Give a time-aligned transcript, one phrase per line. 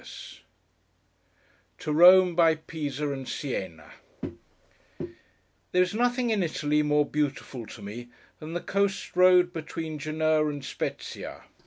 [1.77, 3.91] TO ROME BY PISA AND SIENA
[4.97, 5.11] THERE
[5.73, 8.09] is nothing in Italy, more beautiful to me,
[8.39, 11.43] than the coast road between Genoa and Spezzia.